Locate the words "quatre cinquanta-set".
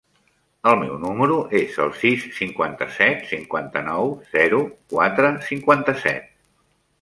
4.95-6.35